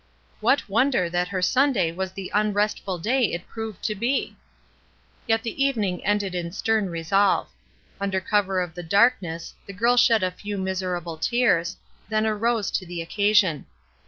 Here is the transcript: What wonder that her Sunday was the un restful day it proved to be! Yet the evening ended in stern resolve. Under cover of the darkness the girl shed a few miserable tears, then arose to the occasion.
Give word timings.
What 0.39 0.67
wonder 0.67 1.11
that 1.11 1.27
her 1.27 1.43
Sunday 1.43 1.91
was 1.91 2.11
the 2.11 2.31
un 2.31 2.53
restful 2.53 2.97
day 2.97 3.25
it 3.33 3.47
proved 3.47 3.83
to 3.83 3.93
be! 3.93 4.35
Yet 5.27 5.43
the 5.43 5.63
evening 5.63 6.03
ended 6.03 6.33
in 6.33 6.51
stern 6.51 6.89
resolve. 6.89 7.49
Under 7.99 8.19
cover 8.19 8.61
of 8.61 8.73
the 8.73 8.81
darkness 8.81 9.53
the 9.67 9.73
girl 9.73 9.97
shed 9.97 10.23
a 10.23 10.31
few 10.31 10.57
miserable 10.57 11.17
tears, 11.19 11.77
then 12.09 12.25
arose 12.25 12.71
to 12.71 12.85
the 12.87 12.99
occasion. 12.99 13.67